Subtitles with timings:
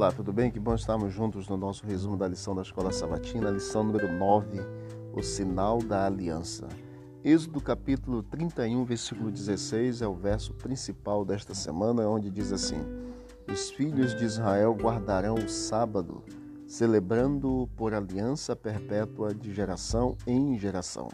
[0.00, 0.50] Olá, tudo bem?
[0.50, 4.58] Que bom estarmos juntos no nosso resumo da lição da Escola Sabatina, lição número 9,
[5.12, 6.66] o sinal da aliança.
[7.22, 12.78] Êxodo capítulo 31, versículo 16 é o verso principal desta semana, onde diz assim:
[13.46, 16.24] Os filhos de Israel guardarão o sábado,
[16.66, 21.08] celebrando-o por aliança perpétua de geração em geração.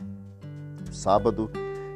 [0.88, 1.50] O sábado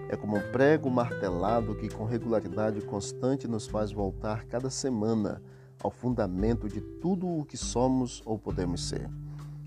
[0.09, 5.41] é como um prego martelado que com regularidade constante nos faz voltar cada semana
[5.83, 9.09] ao fundamento de tudo o que somos ou podemos ser.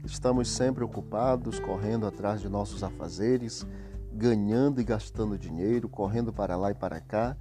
[0.05, 3.65] Estamos sempre ocupados, correndo atrás de nossos afazeres,
[4.13, 7.35] ganhando e gastando dinheiro, correndo para lá e para cá,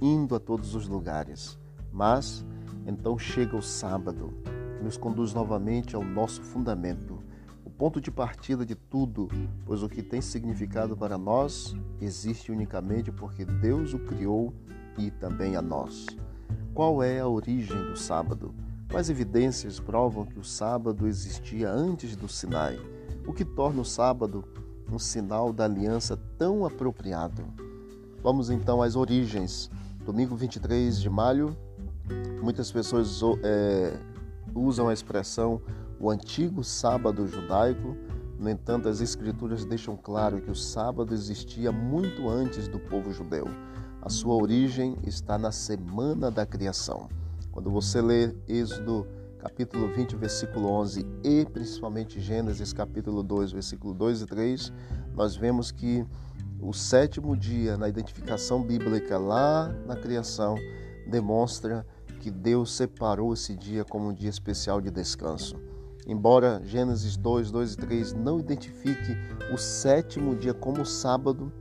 [0.00, 1.58] indo a todos os lugares.
[1.92, 2.44] Mas
[2.86, 4.34] então chega o sábado,
[4.76, 7.22] que nos conduz novamente ao nosso fundamento,
[7.64, 9.28] o ponto de partida de tudo,
[9.64, 14.52] pois o que tem significado para nós existe unicamente porque Deus o criou
[14.98, 16.06] e também a nós.
[16.74, 18.54] Qual é a origem do sábado?
[18.90, 22.78] Quais evidências provam que o sábado existia antes do Sinai?
[23.26, 24.44] O que torna o sábado
[24.90, 27.44] um sinal da aliança tão apropriado?
[28.22, 29.70] Vamos então às origens.
[30.04, 31.54] Domingo 23 de maio,
[32.42, 33.92] muitas pessoas é,
[34.54, 35.60] usam a expressão
[36.00, 37.96] o antigo sábado judaico.
[38.38, 43.46] No entanto, as escrituras deixam claro que o sábado existia muito antes do povo judeu.
[44.08, 47.10] A sua origem está na semana da criação.
[47.52, 49.06] Quando você lê Êxodo
[49.38, 54.72] capítulo 20, versículo 11 e principalmente Gênesis capítulo 2, versículo 2 e 3,
[55.12, 56.06] nós vemos que
[56.58, 60.54] o sétimo dia na identificação bíblica lá na criação
[61.06, 61.86] demonstra
[62.20, 65.54] que Deus separou esse dia como um dia especial de descanso.
[66.06, 69.18] Embora Gênesis 2, 2 e 3 não identifique
[69.52, 71.52] o sétimo dia como sábado,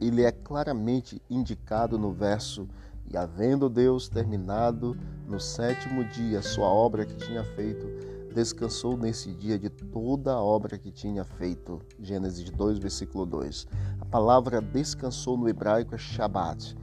[0.00, 2.66] ele é claramente indicado no verso:
[3.08, 4.96] E havendo Deus terminado
[5.28, 7.86] no sétimo dia sua obra que tinha feito,
[8.34, 11.80] descansou nesse dia de toda a obra que tinha feito.
[11.98, 13.66] Gênesis 2, versículo 2.
[14.00, 16.76] A palavra descansou no hebraico é Shabbat.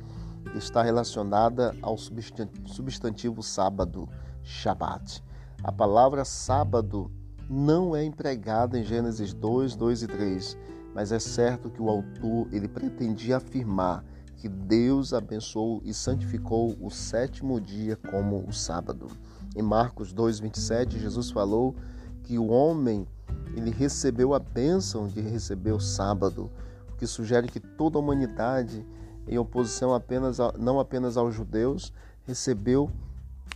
[0.55, 4.07] Está relacionada ao substantivo sábado,
[4.43, 5.23] Shabbat.
[5.63, 7.11] A palavra sábado
[7.49, 10.57] não é empregada em Gênesis 2, 2 e 3
[10.93, 14.03] mas é certo que o autor ele pretendia afirmar
[14.37, 19.07] que Deus abençoou e santificou o sétimo dia como o sábado.
[19.55, 21.75] Em Marcos 2:27, Jesus falou
[22.23, 23.07] que o homem
[23.55, 26.51] ele recebeu a bênção de receber o sábado,
[26.91, 28.85] o que sugere que toda a humanidade,
[29.27, 31.91] em oposição apenas a, não apenas aos judeus,
[32.23, 32.91] recebeu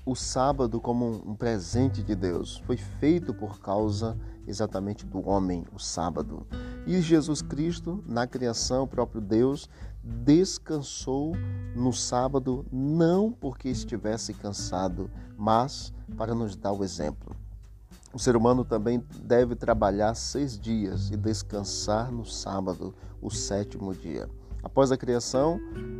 [0.05, 2.57] o sábado como um presente de Deus.
[2.65, 6.47] Foi feito por causa exatamente do homem, o sábado.
[6.85, 9.69] E Jesus Cristo, na criação, o próprio Deus,
[10.03, 11.33] descansou
[11.75, 17.35] no sábado, não porque estivesse cansado, mas para nos dar o exemplo.
[18.13, 24.27] O ser humano também deve trabalhar seis dias e descansar no sábado, o sétimo dia.
[24.63, 25.59] Após a criação,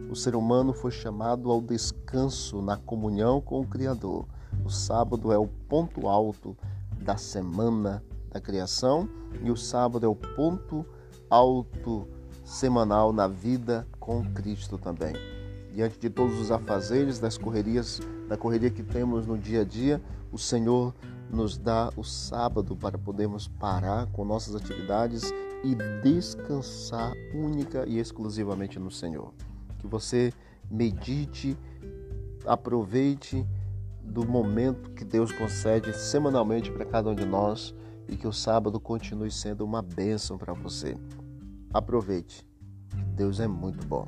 [0.09, 4.27] o ser humano foi chamado ao descanso na comunhão com o Criador.
[4.65, 6.57] O sábado é o ponto alto
[7.01, 9.09] da semana da criação
[9.43, 10.85] e o sábado é o ponto
[11.29, 12.07] alto
[12.43, 15.13] semanal na vida com Cristo também.
[15.73, 20.01] Diante de todos os afazeres das correrias, da correria que temos no dia a dia,
[20.31, 20.93] o Senhor
[21.29, 25.31] nos dá o sábado para podermos parar com nossas atividades
[25.63, 29.33] e descansar única e exclusivamente no Senhor.
[29.79, 30.33] Que você
[30.69, 31.57] medite,
[32.45, 33.45] aproveite
[34.03, 37.73] do momento que Deus concede semanalmente para cada um de nós
[38.07, 40.97] e que o sábado continue sendo uma bênção para você.
[41.73, 42.45] Aproveite.
[43.15, 44.07] Deus é muito bom.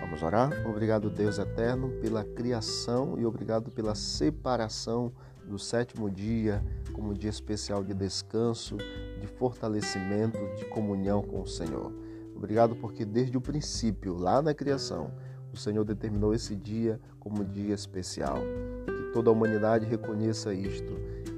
[0.00, 0.50] Vamos orar?
[0.66, 5.12] Obrigado, Deus eterno, pela criação e obrigado pela separação
[5.46, 8.76] do sétimo dia como um dia especial de descanso,
[9.20, 11.92] de fortalecimento, de comunhão com o Senhor.
[12.34, 15.10] Obrigado porque desde o princípio, lá na criação,
[15.52, 18.38] o Senhor determinou esse dia como um dia especial.
[18.86, 20.94] Que toda a humanidade reconheça isto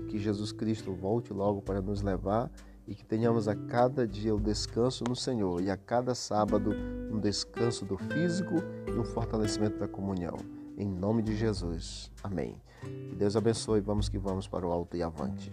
[0.08, 2.50] que Jesus Cristo volte logo para nos levar
[2.86, 6.72] e que tenhamos a cada dia o descanso no Senhor e a cada sábado
[7.12, 8.56] um descanso do físico
[8.86, 10.36] e um fortalecimento da comunhão.
[10.76, 12.10] Em nome de Jesus.
[12.22, 12.56] Amém.
[12.80, 13.80] Que Deus abençoe.
[13.80, 15.52] Vamos que vamos para o alto e avante.